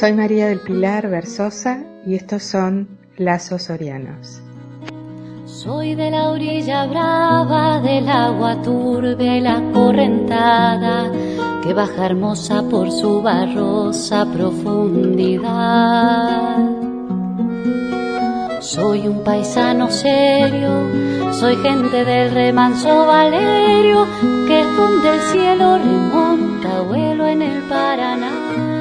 Soy 0.00 0.14
María 0.14 0.48
del 0.48 0.60
Pilar 0.60 1.10
Versosa 1.10 1.84
y 2.06 2.14
estos 2.14 2.42
son 2.42 2.88
Lazos 3.18 3.64
Sorianos. 3.64 4.40
Soy 5.44 5.94
de 5.94 6.10
la 6.10 6.30
orilla 6.30 6.86
brava 6.86 7.80
del 7.80 8.08
agua 8.08 8.62
turbia 8.62 9.38
la 9.42 9.60
correntada 9.74 11.12
que 11.62 11.74
baja 11.74 12.06
hermosa 12.06 12.62
por 12.70 12.90
su 12.90 13.20
barrosa 13.20 14.24
profundidad. 14.32 15.50
Soy 18.60 19.06
un 19.06 19.22
paisano 19.22 19.90
serio, 19.90 21.30
soy 21.30 21.56
gente 21.56 22.06
del 22.06 22.30
remanso 22.32 23.06
Valerio, 23.06 24.06
que 24.48 24.64
donde 24.64 25.14
el 25.14 25.20
cielo 25.30 25.76
remonta 25.76 26.80
vuelo 26.80 27.26
en 27.26 27.42
el 27.42 27.62
Paraná. 27.64 28.79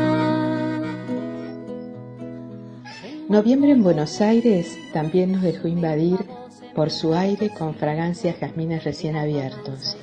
Noviembre 3.30 3.70
en 3.70 3.84
Buenos 3.84 4.22
Aires 4.22 4.76
también 4.92 5.32
nos 5.32 5.44
dejó 5.44 5.68
invadir 5.68 6.18
por 6.74 6.90
su 6.90 7.14
aire 7.14 7.52
con 7.52 7.76
fragancias 7.76 8.38
jazmines 8.40 8.84
recién 8.84 9.16
abiertos, 9.16 9.98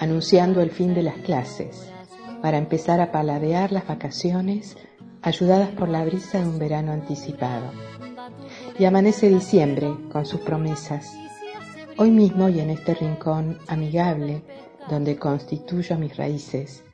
anunciando 0.00 0.62
el 0.62 0.70
fin 0.70 0.94
de 0.94 1.02
las 1.02 1.16
clases, 1.16 1.92
para 2.40 2.56
empezar 2.56 3.02
a 3.02 3.12
paladear 3.12 3.72
las 3.72 3.86
vacaciones 3.86 4.78
ayudadas 5.20 5.68
por 5.68 5.90
la 5.90 6.02
brisa 6.02 6.40
de 6.40 6.48
un 6.48 6.58
verano 6.58 6.92
anticipado. 6.92 7.72
Y 8.78 8.86
amanece 8.86 9.28
diciembre 9.28 9.94
con 10.10 10.24
sus 10.24 10.40
promesas. 10.40 11.14
Hoy 11.98 12.10
mismo 12.10 12.48
y 12.48 12.60
en 12.60 12.70
este 12.70 12.94
rincón 12.94 13.58
amigable 13.68 14.44
donde 14.88 15.18
constituyo 15.18 15.98
mis 15.98 16.16
raíces, 16.16 16.84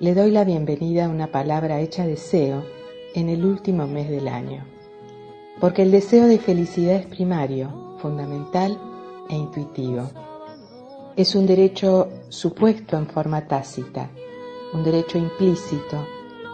le 0.00 0.14
doy 0.14 0.30
la 0.30 0.44
bienvenida 0.44 1.04
a 1.04 1.10
una 1.10 1.26
palabra 1.26 1.80
hecha 1.80 2.06
deseo 2.06 2.64
en 3.14 3.28
el 3.28 3.44
último 3.44 3.86
mes 3.86 4.08
del 4.08 4.28
año. 4.28 4.77
Porque 5.60 5.82
el 5.82 5.90
deseo 5.90 6.26
de 6.26 6.38
felicidad 6.38 6.96
es 6.96 7.06
primario, 7.06 7.96
fundamental 7.98 8.78
e 9.28 9.34
intuitivo. 9.34 10.08
Es 11.16 11.34
un 11.34 11.46
derecho 11.46 12.08
supuesto 12.28 12.96
en 12.96 13.06
forma 13.06 13.46
tácita, 13.46 14.08
un 14.72 14.84
derecho 14.84 15.18
implícito 15.18 16.06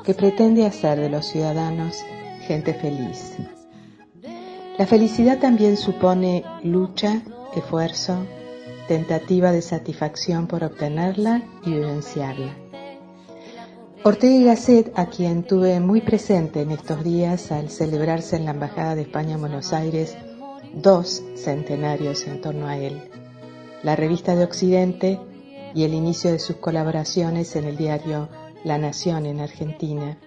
que 0.04 0.14
pretende 0.14 0.66
hacer 0.66 0.98
de 0.98 1.10
los 1.10 1.26
ciudadanos 1.26 2.02
gente 2.46 2.74
feliz. 2.74 3.36
La 4.78 4.86
felicidad 4.86 5.38
también 5.38 5.76
supone 5.76 6.44
lucha, 6.62 7.22
esfuerzo, 7.54 8.18
tentativa 8.88 9.52
de 9.52 9.62
satisfacción 9.62 10.46
por 10.46 10.64
obtenerla 10.64 11.42
y 11.64 11.74
vivenciarla. 11.74 12.63
Ortega 14.06 14.34
y 14.34 14.44
Gasset, 14.44 14.92
a 14.96 15.06
quien 15.06 15.44
tuve 15.44 15.80
muy 15.80 16.02
presente 16.02 16.60
en 16.60 16.72
estos 16.72 17.02
días 17.02 17.50
al 17.50 17.70
celebrarse 17.70 18.36
en 18.36 18.44
la 18.44 18.50
Embajada 18.50 18.94
de 18.94 19.00
España 19.00 19.36
en 19.36 19.40
Buenos 19.40 19.72
Aires 19.72 20.14
dos 20.74 21.22
centenarios 21.36 22.26
en 22.26 22.42
torno 22.42 22.66
a 22.66 22.76
él, 22.76 23.00
la 23.82 23.96
revista 23.96 24.36
de 24.36 24.44
Occidente 24.44 25.18
y 25.74 25.84
el 25.84 25.94
inicio 25.94 26.30
de 26.30 26.38
sus 26.38 26.56
colaboraciones 26.56 27.56
en 27.56 27.64
el 27.64 27.78
diario 27.78 28.28
La 28.62 28.76
Nación 28.76 29.24
en 29.24 29.40
Argentina, 29.40 30.18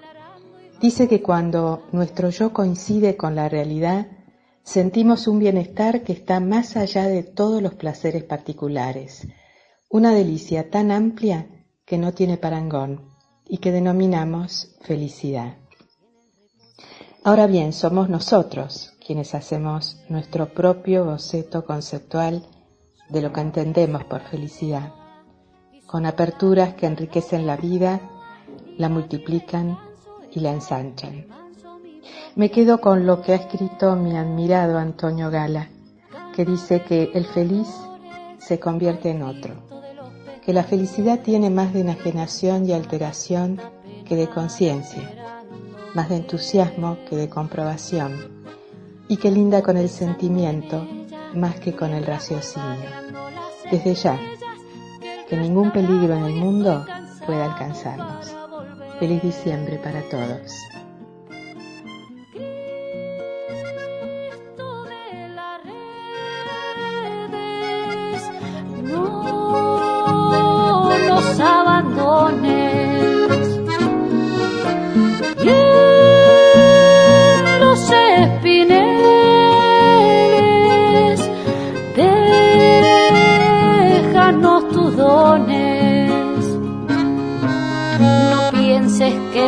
dice 0.81 1.07
que 1.07 1.21
cuando 1.21 1.83
nuestro 1.91 2.31
yo 2.31 2.53
coincide 2.53 3.15
con 3.15 3.35
la 3.35 3.47
realidad, 3.47 4.07
sentimos 4.63 5.27
un 5.27 5.37
bienestar 5.37 6.01
que 6.01 6.13
está 6.13 6.39
más 6.39 6.77
allá 6.77 7.03
de 7.03 7.21
todos 7.21 7.61
los 7.61 7.75
placeres 7.75 8.23
particulares, 8.23 9.27
una 9.87 10.15
delicia 10.15 10.71
tan 10.71 10.89
amplia 10.89 11.45
que 11.85 11.99
no 11.99 12.15
tiene 12.15 12.37
parangón 12.37 13.15
y 13.49 13.57
que 13.57 13.71
denominamos 13.71 14.75
felicidad. 14.81 15.55
Ahora 17.23 17.47
bien, 17.47 17.73
somos 17.73 18.09
nosotros 18.09 18.93
quienes 19.05 19.35
hacemos 19.35 19.97
nuestro 20.09 20.53
propio 20.53 21.05
boceto 21.05 21.65
conceptual 21.65 22.43
de 23.09 23.21
lo 23.21 23.31
que 23.31 23.41
entendemos 23.41 24.03
por 24.03 24.21
felicidad, 24.21 24.93
con 25.85 26.05
aperturas 26.05 26.73
que 26.75 26.85
enriquecen 26.85 27.47
la 27.47 27.57
vida, 27.57 28.01
la 28.77 28.89
multiplican 28.89 29.77
y 30.31 30.41
la 30.41 30.51
ensanchan. 30.51 31.25
Me 32.35 32.51
quedo 32.51 32.79
con 32.79 33.05
lo 33.05 33.21
que 33.21 33.31
ha 33.33 33.35
escrito 33.35 33.95
mi 33.95 34.15
admirado 34.15 34.77
Antonio 34.77 35.31
Gala, 35.31 35.69
que 36.35 36.45
dice 36.45 36.83
que 36.83 37.11
el 37.13 37.25
feliz 37.25 37.67
se 38.37 38.59
convierte 38.59 39.09
en 39.09 39.23
otro, 39.23 39.55
que 40.47 40.53
la 40.53 40.63
felicidad 40.63 41.19
tiene 41.19 41.49
más 41.49 41.73
de 41.73 41.81
enajenación 41.81 42.65
y 42.65 42.71
alteración 42.71 43.59
que 44.05 44.15
de 44.15 44.29
conciencia, 44.29 45.11
más 45.93 46.07
de 46.07 46.15
entusiasmo 46.15 46.99
que 47.09 47.17
de 47.17 47.27
comprobación 47.27 48.45
y 49.09 49.17
que 49.17 49.29
linda 49.29 49.61
con 49.61 49.75
el 49.75 49.89
sentimiento 49.89 50.87
más 51.35 51.59
que 51.59 51.75
con 51.75 51.91
el 51.91 52.05
raciocinio. 52.05 52.89
Desde 53.69 53.93
ya, 53.93 54.17
que 55.27 55.35
ningún 55.35 55.71
peligro 55.71 56.15
en 56.15 56.23
el 56.23 56.35
mundo 56.35 56.85
pueda 57.25 57.43
alcanzarnos. 57.43 58.33
Feliz 59.01 59.21
diciembre 59.21 59.77
para 59.83 60.01
todos. 60.03 60.53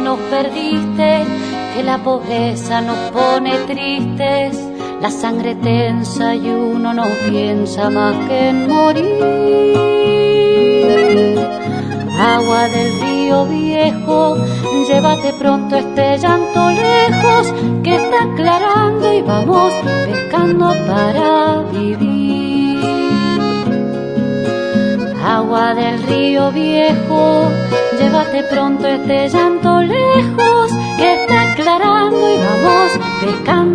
Nos 0.09 0.19
perdiste, 0.21 1.11
que 1.75 1.83
la 1.83 1.97
pobreza 1.99 2.81
nos 2.81 2.97
pone 3.11 3.51
tristes. 3.67 4.57
La 5.01 5.11
sangre 5.11 5.53
tensa 5.53 6.33
y 6.33 6.49
uno 6.49 6.95
no 6.95 7.05
piensa 7.29 7.91
más 7.91 8.15
que 8.27 8.49
en 8.49 8.67
morir. 8.67 9.09
Agua 12.19 12.61
del 12.75 12.91
río 13.01 13.45
viejo, 13.45 14.35
llévate 14.89 15.31
pronto 15.33 15.75
este 15.75 16.17
llanto 16.17 16.71
lejos, 16.71 17.53
que 17.83 17.95
está 17.95 18.23
aclarando 18.23 19.13
y 19.13 19.21
vamos 19.21 19.71
pescando 20.07 20.73
para 20.87 21.61
vivir. 21.71 22.29
Agua 25.23 25.75
del 25.75 26.01
río 26.03 26.51
viejo, 26.51 27.49
llévate 27.99 28.43
pronto 28.43 28.87
este 28.87 29.29
llanto 29.29 29.81
lejos, 29.81 29.98
que 33.19 33.68